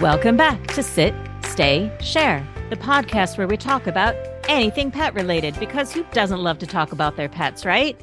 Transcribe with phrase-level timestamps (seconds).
[0.00, 1.12] Welcome back to Sit,
[1.42, 4.14] Stay, Share, the podcast where we talk about
[4.48, 8.00] anything pet related because who doesn't love to talk about their pets, right?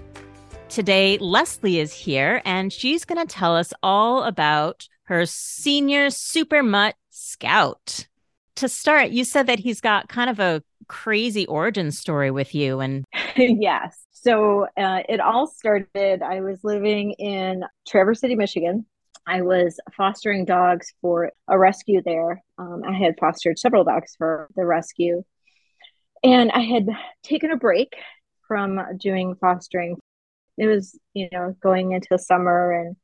[0.67, 6.62] Today, Leslie is here and she's going to tell us all about her senior super
[6.62, 8.07] mutt scout.
[8.55, 12.81] To start, you said that he's got kind of a crazy origin story with you
[12.81, 13.05] and
[13.37, 13.97] yes.
[14.12, 18.85] So uh, it all started, I was living in Traverse City, Michigan.
[19.27, 22.43] I was fostering dogs for a rescue there.
[22.57, 25.23] Um, I had fostered several dogs for the rescue.
[26.23, 26.88] And I had
[27.23, 27.95] taken a break
[28.48, 29.98] from doing fostering.
[30.57, 32.95] It was, you know, going into the summer and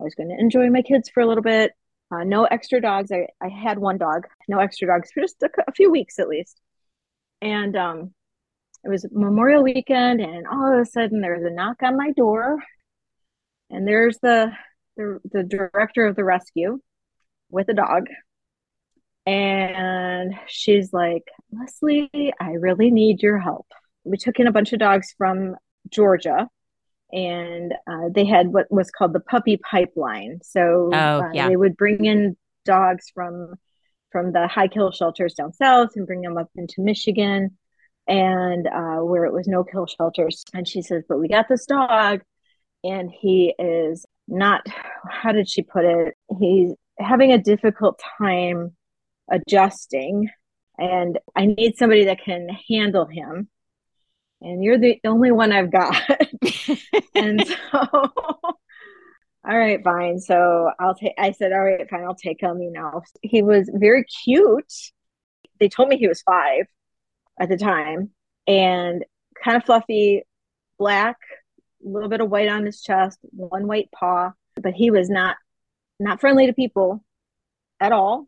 [0.00, 1.72] I was going to enjoy my kids for a little bit.
[2.12, 3.12] Uh, no extra dogs.
[3.12, 6.28] I, I had one dog, no extra dogs for just a, a few weeks at
[6.28, 6.60] least.
[7.40, 8.14] And um,
[8.84, 12.10] it was Memorial Weekend, and all of a sudden there was a knock on my
[12.12, 12.58] door,
[13.68, 14.52] and there's the
[14.96, 16.78] the, the director of the rescue
[17.50, 18.06] with a dog,
[19.26, 23.66] and she's like, Leslie, I really need your help.
[24.04, 25.56] We took in a bunch of dogs from
[25.88, 26.48] Georgia,
[27.12, 30.40] and uh, they had what was called the puppy pipeline.
[30.42, 31.48] So Oh, uh, yeah.
[31.48, 33.54] they would bring in dogs from
[34.12, 37.56] from the high kill shelters down south and bring them up into Michigan
[38.08, 40.44] and uh, where it was no kill shelters.
[40.52, 42.22] And she says, But we got this dog,
[42.82, 44.66] and he is not,
[45.08, 46.14] how did she put it?
[46.38, 48.76] He's having a difficult time
[49.30, 50.28] adjusting,
[50.78, 53.48] and I need somebody that can handle him.
[54.40, 55.94] And you're the only one I've got.
[57.14, 57.56] and so,
[57.92, 58.54] all
[59.44, 60.18] right, fine.
[60.18, 62.60] So I'll take, I said, all right, fine, I'll take him.
[62.62, 64.72] You know, he was very cute.
[65.58, 66.66] They told me he was five
[67.38, 68.10] at the time
[68.46, 69.04] and
[69.42, 70.22] kind of fluffy,
[70.78, 71.16] black,
[71.82, 75.36] little bit of white on his chest, one white paw, but he was not
[75.98, 77.04] not friendly to people
[77.80, 78.26] at all.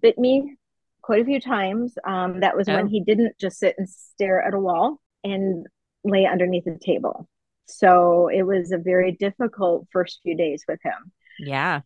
[0.00, 0.56] Bit me
[1.02, 1.96] quite a few times.
[2.04, 2.74] Um, that was Oh.
[2.74, 5.66] when he didn't just sit and stare at a wall and
[6.04, 7.28] lay underneath the table.
[7.66, 11.80] So it was a very difficult first few days with him yeah.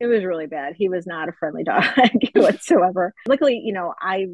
[0.00, 0.74] it was really bad.
[0.76, 1.84] He was not a friendly dog
[2.34, 3.14] whatsoever.
[3.26, 4.26] Luckily, you know, I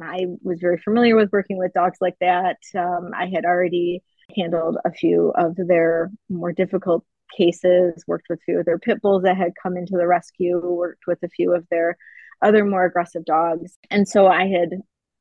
[0.00, 2.58] I was very familiar with working with dogs like that.
[2.74, 4.02] Um, I had already
[4.36, 7.04] handled a few of their more difficult
[7.36, 10.58] cases, worked with a few of their pit bulls that had come into the rescue,
[10.58, 11.96] worked with a few of their
[12.42, 13.78] other more aggressive dogs.
[13.90, 14.70] And so I had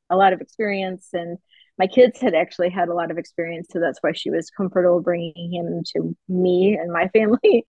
[0.10, 1.38] a lot of experience and
[1.78, 5.02] my kids had actually had a lot of experience so that's why she was comfortable
[5.02, 7.66] bringing him to me and my family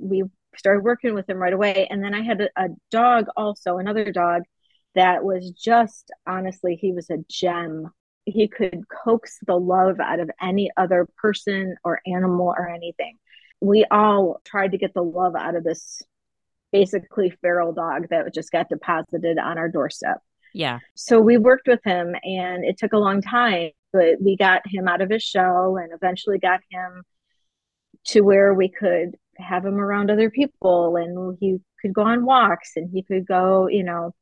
[0.00, 0.24] we
[0.58, 1.86] started working with him right away.
[1.90, 4.42] And then I had a, a dog also, another dog
[4.94, 7.90] that was just honestly, he was a gem.
[8.26, 13.18] He could coax the love out of any other person or animal or anything.
[13.60, 16.02] We all tried to get the love out of this
[16.72, 20.18] basically feral dog that just got deposited on our doorstep.
[20.52, 20.78] Yeah.
[20.94, 24.88] So we worked with him and it took a long time, but we got him
[24.88, 27.02] out of his shell and eventually got him
[28.06, 32.72] to where we could have him around other people and he could go on walks
[32.76, 34.14] and he could go, you know,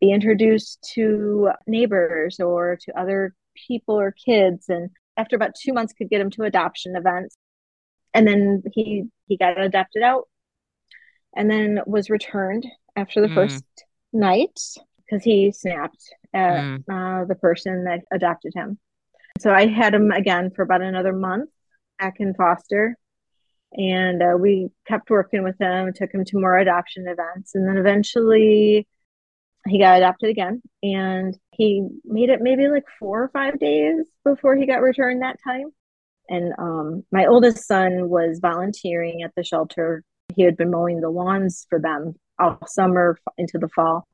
[0.00, 3.34] be introduced to neighbors or to other
[3.66, 7.36] people or kids and after about 2 months could get him to adoption events
[8.14, 10.28] and then he he got adopted out
[11.36, 13.34] and then was returned after the Mm.
[13.34, 13.64] first
[14.12, 14.58] night
[14.98, 16.02] because he snapped
[16.32, 16.84] at Mm.
[16.88, 18.78] uh, the person that adopted him.
[19.38, 21.50] So I had him again for about another month
[21.98, 22.96] back in foster.
[23.72, 27.54] And uh, we kept working with him, took him to more adoption events.
[27.54, 28.86] And then eventually
[29.66, 30.62] he got adopted again.
[30.82, 35.38] And he made it maybe like four or five days before he got returned that
[35.42, 35.72] time.
[36.28, 40.04] And um, my oldest son was volunteering at the shelter.
[40.36, 44.06] He had been mowing the lawns for them all summer into the fall.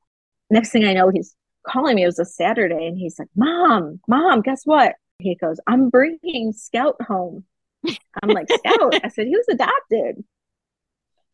[0.48, 2.04] Next thing I know, he's calling me.
[2.04, 6.52] It was a Saturday, and he's like, "Mom, mom, guess what?" He goes, "I'm bringing
[6.52, 7.44] Scout home."
[8.22, 10.24] I'm like, "Scout?" I said, "He was adopted."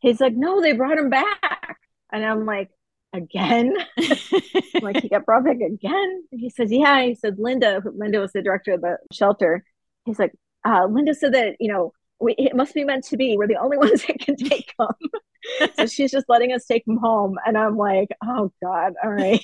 [0.01, 1.77] He's like, "No, they brought him back,"
[2.11, 2.71] and I'm like,
[3.13, 3.75] "Again?"
[4.83, 8.43] Like, "He got brought back again?" He says, "Yeah." He said, "Linda, Linda was the
[8.43, 9.65] director of the shelter."
[10.07, 10.33] He's like,
[10.67, 11.93] uh, "Linda said that you know."
[12.23, 13.39] We, it must be meant to be.
[13.39, 15.71] We're the only ones that can take him.
[15.75, 17.39] so she's just letting us take him home.
[17.47, 19.41] And I'm like, oh God, all right.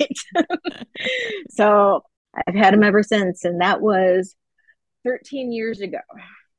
[1.49, 2.03] so
[2.47, 3.45] I've had him ever since.
[3.45, 4.35] And that was
[5.05, 5.99] 13 years ago.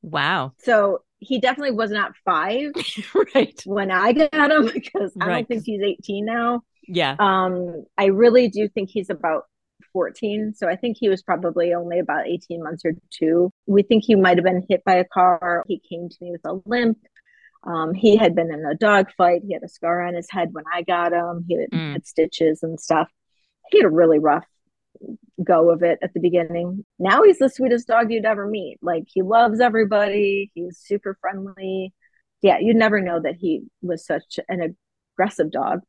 [0.02, 0.54] wow.
[0.58, 2.72] So he definitely was not five
[3.34, 3.60] right.
[3.64, 5.34] when I got him because I Right.
[5.36, 6.62] don't think he's 18 now.
[6.88, 7.16] Yeah.
[7.18, 9.44] Um, I really do think he's about
[9.92, 10.54] 14.
[10.56, 13.50] So I think he was probably only about 18 months or two.
[13.66, 15.64] We think he might have been hit by a car.
[15.68, 16.98] He came to me with a limp.
[17.64, 19.42] Um, he had been in a dog fight.
[19.46, 21.44] He had a scar on his head when I got him.
[21.46, 21.92] He had, mm.
[21.92, 23.08] had stitches and stuff.
[23.70, 24.46] He had a really rough
[25.44, 26.84] go of it at the beginning.
[26.98, 28.78] Now he's the sweetest dog you'd ever meet.
[28.82, 30.50] Like he loves everybody.
[30.54, 31.92] He's super friendly.
[32.42, 34.74] Yeah, you'd never know that he was such an
[35.16, 35.80] aggressive dog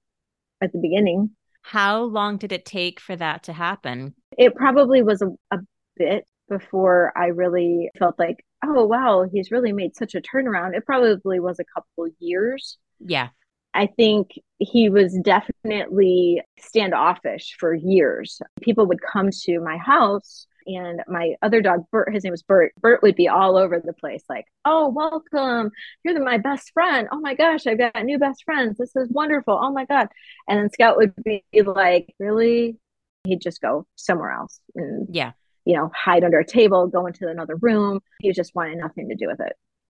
[0.62, 1.32] at the beginning.
[1.62, 4.16] How long did it take for that to happen?
[4.38, 5.60] It probably was a, a
[5.98, 10.76] bit before I really felt like, oh, wow, he's really made such a turnaround.
[10.76, 12.78] It probably was a couple years.
[13.00, 13.30] Yeah.
[13.74, 18.42] I think he was definitely standoffish for years.
[18.62, 22.74] People would come to my house and my other dog bert his name was bert
[22.80, 25.71] bert would be all over the place like oh welcome.
[26.04, 27.07] You're the, my best friend.
[27.12, 28.77] Oh my gosh i've got new best friends.
[28.77, 29.57] This is wonderful.
[29.60, 30.07] Oh my god.
[30.48, 32.77] And then scout would be like really?
[33.24, 35.31] He'd just go somewhere else and yeah.
[35.66, 38.01] you know hide under a table go into another room.
[38.22, 39.54] He just wanted nothing to do with it.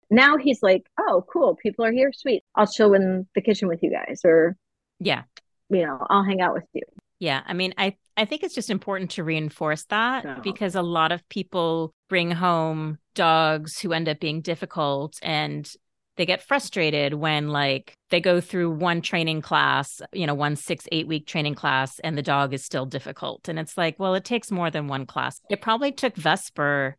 [0.10, 1.56] Now he's like oh cool.
[1.56, 2.12] People are here.
[2.14, 2.44] Sweet.
[2.56, 4.58] I'll chill in the kitchen with you guys or
[5.00, 5.24] yeah.
[5.70, 6.84] you know i'll hang out with you.
[7.20, 7.42] Yeah.
[7.46, 10.40] I mean i I think it's just important to reinforce that yeah.
[10.44, 15.70] because a lot of people bring home dogs who end up being difficult and
[16.16, 20.88] they get frustrated when like they go through one training class, you know, one six,
[20.92, 23.50] eight week training class and the dog is still difficult.
[23.50, 25.42] And it's like, well, it takes more than one class.
[25.50, 26.98] It probably took Vesper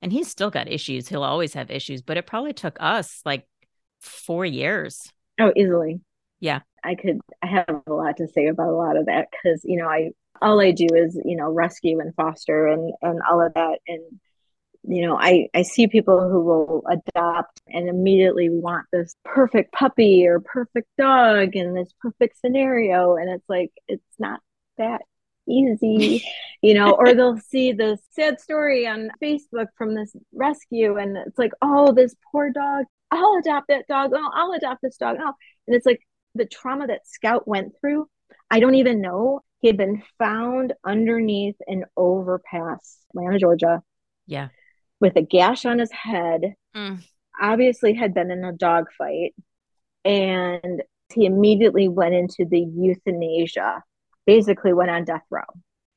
[0.00, 1.08] and he's still got issues.
[1.08, 3.46] He'll always have issues, but it probably took us like
[4.00, 5.12] four years.
[5.40, 6.00] Oh, easily.
[6.38, 6.60] Yeah.
[6.84, 9.80] I could I have a lot to say about a lot of that because you
[9.80, 10.10] know I
[10.42, 13.78] all I do is you know rescue and foster and and all of that.
[13.88, 14.02] And
[14.84, 20.26] you know I I see people who will adopt and immediately want this perfect puppy
[20.26, 23.16] or perfect dog and this perfect scenario.
[23.16, 24.40] And it's like it's not
[24.78, 25.02] that
[25.48, 26.24] easy
[26.62, 31.36] you know or they'll see this sad story on facebook from this rescue and it's
[31.38, 32.84] like oh this poor dog.
[33.10, 34.12] I'll adopt that dog.
[34.14, 35.18] Oh i'll adopt this dog.
[35.20, 35.32] Oh.
[35.66, 36.00] And it's like
[36.34, 38.08] the trauma that scout went through
[38.50, 43.82] i don't even know he had been found underneath an overpass, Atlanta, Georgia.
[44.26, 44.48] Yeah.
[45.00, 46.54] With a gash on his head.
[46.76, 47.02] Mm.
[47.40, 49.34] Obviously had been in a dog fight.
[50.04, 50.82] And
[51.14, 53.84] he immediately went into the euthanasia,
[54.26, 55.42] basically went on death row.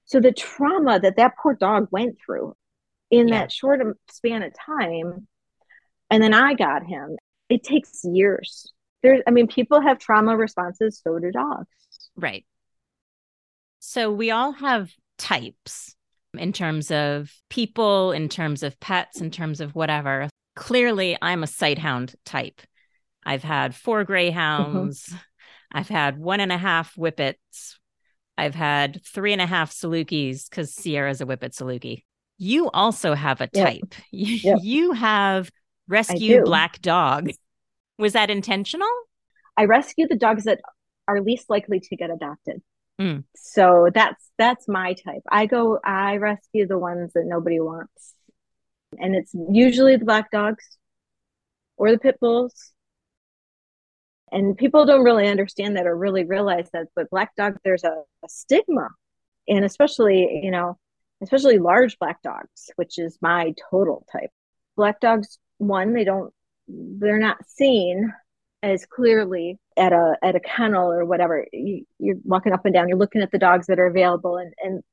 [0.06, 2.56] So the trauma that that poor dog went through
[3.10, 3.40] in yeah.
[3.40, 3.82] that short
[4.12, 5.28] span of time,
[6.12, 7.18] and then I got him,
[7.50, 8.72] it takes years.
[9.02, 11.68] There's, I mean, people have trauma responses, so do dogs.
[12.16, 12.46] Right.
[13.80, 15.96] So we all have types
[16.38, 20.30] in terms of people, in terms of pets, in terms of whatever.
[20.56, 22.62] Clearly, I'm a sighthound type.
[23.26, 25.08] I've had four greyhounds.
[25.08, 25.18] Mm-hmm.
[25.72, 27.78] I've had one and a half whippets.
[28.38, 32.04] I've had three and a half Salukis because Sierra's a whippet Saluki.
[32.38, 33.96] You also have a type.
[34.12, 34.44] Yep.
[34.44, 34.60] Yep.
[34.62, 35.50] You have
[35.88, 37.30] rescue black dog.
[37.98, 38.90] Was that intentional?
[39.58, 40.60] I rescue the dogs that
[41.08, 42.62] are least likely to get adopted.
[43.00, 43.24] Mm.
[43.36, 45.24] So that's that's my type.
[45.30, 48.14] I go I rescue the ones that nobody wants.
[48.98, 50.78] And it's usually the black dogs
[51.78, 52.72] or the pit bulls.
[54.32, 58.04] And people don't really understand that or really realize that but black dog there's a,
[58.24, 58.90] a stigma.
[59.48, 60.78] And especially, you know,
[61.22, 64.32] especially large black dogs, which is my total type.
[64.76, 66.34] Black dogs, one, they don't
[66.68, 68.12] they're not seen
[68.66, 71.46] as clearly at a at a kennel or whatever.
[71.54, 74.54] You, you're walking up and down you're looking at the dogs that are available and
[74.62, 74.84] and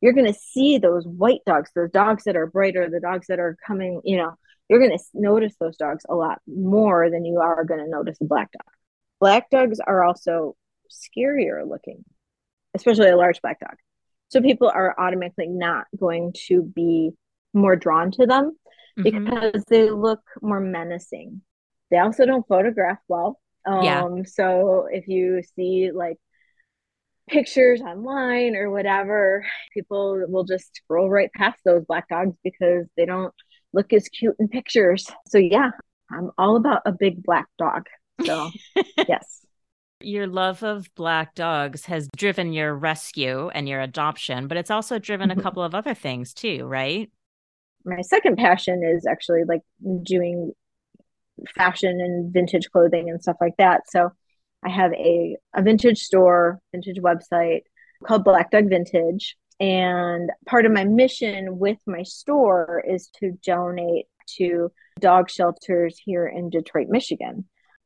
[0.00, 3.38] you're going to see those white dogs those dogs that are brighter the dogs that
[3.38, 4.34] are coming you know
[4.68, 8.16] you're going to notice those dogs a lot more than you are going to notice
[8.20, 8.74] a black dog.
[9.20, 10.56] Black dogs are also
[10.90, 12.04] scarier looking
[12.74, 13.76] especially a large black dog.
[14.28, 17.10] So people are automatically not going to be
[17.52, 18.56] more drawn to them
[18.98, 19.02] mm-hmm.
[19.02, 21.42] because they look more menacing
[21.92, 23.38] they also don't photograph well.
[23.66, 24.08] Um, yeah.
[24.24, 26.16] So if you see like
[27.28, 33.04] pictures online or whatever, people will just scroll right past those black dogs because they
[33.04, 33.34] don't
[33.74, 35.06] look as cute in pictures.
[35.28, 35.70] So yeah,
[36.10, 37.86] I'm all about a big black dog.
[38.24, 38.50] So
[38.96, 39.40] yes.
[40.00, 44.98] Your love of black dogs has driven your rescue and your adoption, but it's also
[44.98, 45.42] driven a mm-hmm.
[45.42, 47.10] couple of other things too, right?
[47.84, 49.60] My second passion is actually like
[50.02, 50.52] doing
[51.54, 53.82] fashion and vintage clothing and stuff like that.
[53.88, 54.10] So
[54.62, 57.62] I have a, a vintage store, vintage website
[58.04, 59.36] called Black Dog Vintage.
[59.60, 64.06] And part of my mission with my store is to donate
[64.38, 67.44] to dog shelters here in Detroit, Michigan.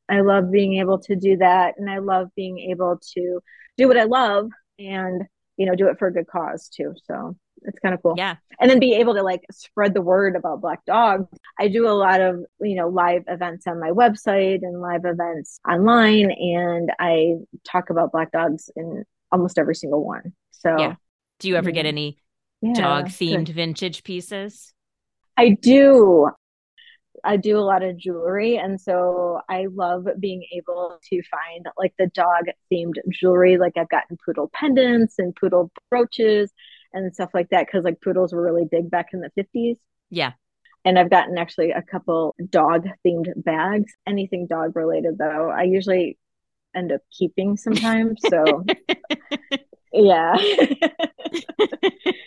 [0.09, 1.75] I love being able to do that.
[1.79, 3.41] And I love being able to
[3.77, 5.23] do what I love and,
[5.57, 6.95] you know, do it for a good cause too.
[7.05, 8.15] So it's kind of cool.
[8.17, 8.37] Yeah.
[8.61, 11.29] And then be able to like spread the word about black dogs.
[11.59, 15.61] I do a lot of, you know, live events on my website and live events
[15.69, 16.31] online.
[16.31, 20.33] And I talk about black dogs in almost every single one.
[20.53, 20.95] So, yeah.
[21.39, 22.19] Do you ever get any
[22.63, 24.73] yeah, dog themed vintage pieces?
[25.37, 26.31] I do.
[27.25, 28.57] I do a lot of jewelry.
[28.57, 33.59] And so I love being able to find like the dog themed jewelry.
[33.59, 36.53] Like I've gotten poodle pendants and poodle brooches
[37.05, 39.77] and stuff like that because like poodles were really big back in the 50s.
[40.11, 40.33] Yeah.
[40.85, 43.93] And I've gotten actually a couple dog themed bags.
[44.07, 46.19] Anything dog related though, I usually
[46.75, 48.21] end up keeping sometimes.
[48.29, 48.65] So
[49.93, 50.37] yeah.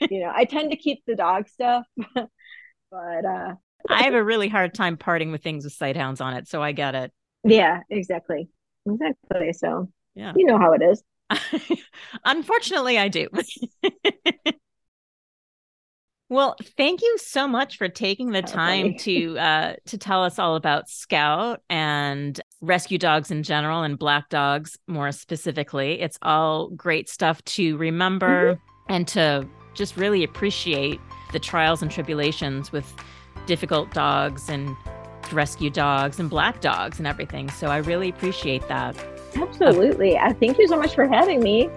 [0.09, 1.85] you know, I tend to keep the dog stuff,
[2.15, 3.53] but uh
[3.89, 6.73] I have a really hard time parting with things with sighthounds on it, so I
[6.73, 7.11] get it.
[7.43, 8.49] yeah, exactly.
[8.85, 9.53] Exactly.
[9.53, 10.33] So Yeah.
[10.35, 11.01] you know how it is.
[12.25, 13.27] Unfortunately, I do.
[16.29, 20.37] well, thank you so much for taking the Oh, time to uh, to tell us
[20.37, 26.01] all about Scout and rescue dogs in general and black dogs more specifically.
[26.01, 28.93] It's all great stuff to remember Mm-hmm.
[28.93, 30.99] and to just really appreciate
[31.31, 32.91] the trials and tribulations with
[33.45, 34.75] difficult dogs and
[35.31, 37.49] rescue dogs and black dogs and everything.
[37.49, 38.95] So I really appreciate that.
[39.35, 40.17] Absolutely.
[40.17, 41.69] Uh, thank you so much for having me.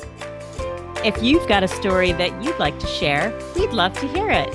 [1.04, 4.48] If you've got a story that you'd like to share, we'd love to hear it.